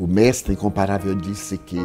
O 0.00 0.06
Mestre 0.06 0.54
incomparável 0.54 1.14
disse 1.14 1.58
que 1.58 1.76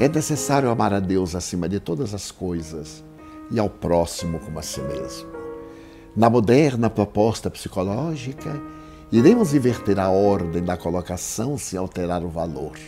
é 0.00 0.08
necessário 0.08 0.70
amar 0.70 0.94
a 0.94 0.98
Deus 0.98 1.34
acima 1.34 1.68
de 1.68 1.78
todas 1.78 2.14
as 2.14 2.30
coisas 2.30 3.04
e 3.50 3.60
ao 3.60 3.68
próximo 3.68 4.38
como 4.38 4.58
a 4.58 4.62
si 4.62 4.80
mesmo. 4.80 5.28
Na 6.16 6.30
moderna 6.30 6.88
proposta 6.88 7.50
psicológica, 7.50 8.58
iremos 9.12 9.52
inverter 9.52 10.00
a 10.00 10.08
ordem 10.08 10.62
da 10.62 10.78
colocação 10.78 11.58
sem 11.58 11.78
alterar 11.78 12.24
o 12.24 12.30
valor, 12.30 12.78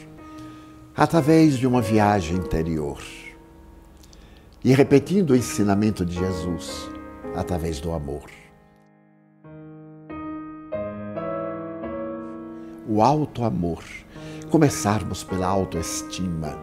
através 0.96 1.58
de 1.58 1.66
uma 1.66 1.82
viagem 1.82 2.38
interior. 2.38 3.02
E 4.64 4.72
repetindo 4.72 5.32
o 5.32 5.36
ensinamento 5.36 6.06
de 6.06 6.14
Jesus, 6.14 6.88
através 7.34 7.80
do 7.80 7.92
amor. 7.92 8.30
O 12.88 13.02
alto 13.02 13.44
amor 13.44 13.84
começarmos 14.54 15.24
pela 15.24 15.48
autoestima, 15.48 16.56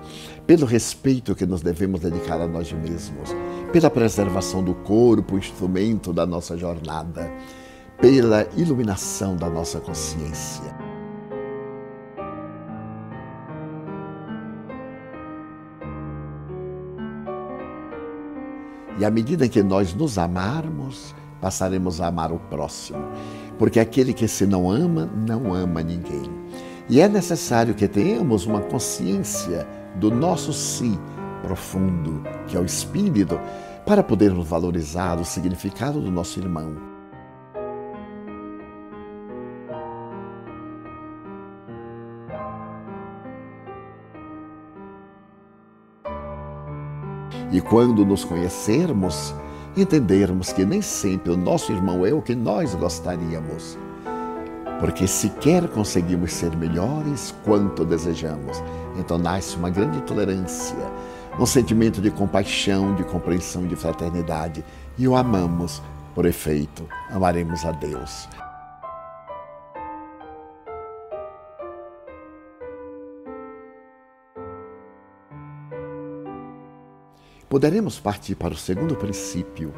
pelo 0.47 0.65
respeito 0.65 1.35
que 1.35 1.45
nos 1.45 1.61
devemos 1.61 1.99
dedicar 1.99 2.39
a 2.39 2.47
nós 2.47 2.71
mesmos, 2.71 3.35
pela 3.73 3.89
preservação 3.89 4.63
do 4.63 4.73
corpo, 4.73 5.37
instrumento 5.37 6.13
da 6.13 6.25
nossa 6.25 6.55
jornada, 6.55 7.29
pela 7.99 8.47
iluminação 8.55 9.35
da 9.35 9.49
nossa 9.49 9.81
consciência. 9.81 10.73
E 18.97 19.03
à 19.03 19.11
medida 19.11 19.49
que 19.49 19.61
nós 19.61 19.93
nos 19.93 20.17
amarmos, 20.17 21.13
passaremos 21.41 21.99
a 21.99 22.07
amar 22.07 22.31
o 22.31 22.39
próximo. 22.39 23.03
Porque 23.59 23.81
aquele 23.81 24.13
que 24.13 24.29
se 24.29 24.45
não 24.45 24.71
ama, 24.71 25.09
não 25.27 25.53
ama 25.53 25.83
ninguém. 25.83 26.40
E 26.91 26.99
é 26.99 27.07
necessário 27.07 27.73
que 27.73 27.87
tenhamos 27.87 28.45
uma 28.45 28.59
consciência 28.59 29.65
do 29.95 30.11
nosso 30.11 30.51
si 30.51 30.99
profundo, 31.41 32.21
que 32.47 32.57
é 32.57 32.59
o 32.59 32.65
espírito, 32.65 33.39
para 33.85 34.03
podermos 34.03 34.45
valorizar 34.45 35.17
o 35.17 35.23
significado 35.23 36.01
do 36.01 36.11
nosso 36.11 36.37
irmão. 36.37 36.75
E 47.53 47.61
quando 47.61 48.05
nos 48.05 48.25
conhecermos, 48.25 49.33
entendermos 49.77 50.51
que 50.51 50.65
nem 50.65 50.81
sempre 50.81 51.31
o 51.31 51.37
nosso 51.37 51.71
irmão 51.71 52.05
é 52.05 52.13
o 52.13 52.21
que 52.21 52.35
nós 52.35 52.75
gostaríamos 52.75 53.77
porque 54.81 55.07
sequer 55.07 55.67
conseguimos 55.67 56.33
ser 56.33 56.57
melhores 56.57 57.35
quanto 57.45 57.85
desejamos. 57.85 58.57
Então 58.97 59.15
nasce 59.15 59.55
uma 59.55 59.69
grande 59.69 60.01
tolerância, 60.01 60.75
um 61.39 61.45
sentimento 61.45 62.01
de 62.01 62.09
compaixão, 62.09 62.95
de 62.95 63.03
compreensão, 63.03 63.67
de 63.67 63.75
fraternidade. 63.75 64.65
E 64.97 65.07
o 65.07 65.15
amamos, 65.15 65.83
por 66.15 66.25
efeito, 66.25 66.89
amaremos 67.11 67.63
a 67.63 67.71
Deus. 67.71 68.27
Poderemos 77.47 77.99
partir 77.99 78.33
para 78.33 78.53
o 78.53 78.57
segundo 78.57 78.95
princípio, 78.95 79.71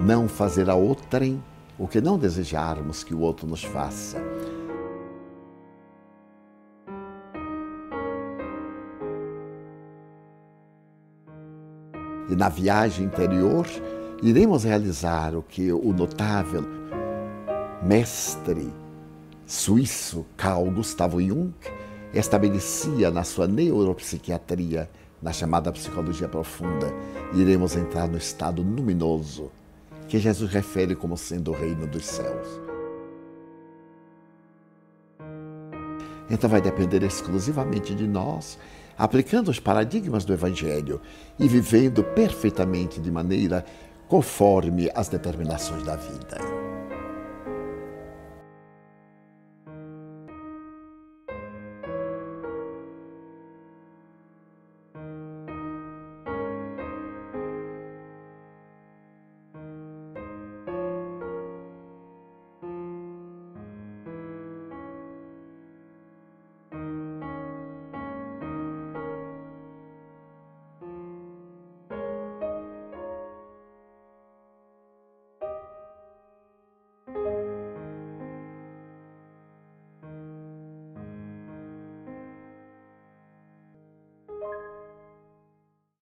não 0.00 0.28
fazer 0.28 0.70
a 0.70 0.76
outrem 0.76 1.42
o 1.78 1.86
que 1.86 2.00
não 2.00 2.18
desejarmos 2.18 3.04
que 3.04 3.14
o 3.14 3.20
outro 3.20 3.46
nos 3.46 3.62
faça. 3.62 4.35
E 12.28 12.34
na 12.34 12.48
viagem 12.48 13.06
interior, 13.06 13.66
iremos 14.22 14.64
realizar 14.64 15.34
o 15.34 15.42
que 15.42 15.72
o 15.72 15.92
notável 15.92 16.64
mestre 17.82 18.72
suíço 19.46 20.26
Carl 20.36 20.68
Gustavo 20.70 21.20
Jung 21.22 21.52
estabelecia 22.12 23.10
na 23.10 23.22
sua 23.22 23.46
neuropsiquiatria, 23.46 24.90
na 25.22 25.32
chamada 25.32 25.70
psicologia 25.70 26.28
profunda. 26.28 26.92
Iremos 27.34 27.76
entrar 27.76 28.08
no 28.08 28.18
estado 28.18 28.62
luminoso 28.62 29.50
que 30.08 30.18
Jesus 30.18 30.50
refere 30.50 30.94
como 30.94 31.16
sendo 31.16 31.50
o 31.50 31.54
reino 31.54 31.86
dos 31.86 32.06
céus. 32.06 32.60
Então 36.28 36.50
vai 36.50 36.60
depender 36.60 37.02
exclusivamente 37.02 37.94
de 37.94 38.06
nós, 38.06 38.58
aplicando 38.96 39.48
os 39.48 39.60
paradigmas 39.60 40.24
do 40.24 40.32
Evangelho 40.32 41.00
e 41.38 41.46
vivendo 41.48 42.02
perfeitamente 42.02 43.00
de 43.00 43.10
maneira 43.10 43.64
conforme 44.08 44.90
as 44.94 45.08
determinações 45.08 45.82
da 45.82 45.96
vida. 45.96 46.75